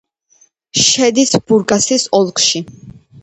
შედის 0.83 1.33
ბურგასის 1.51 2.07
ოლქში. 2.21 2.63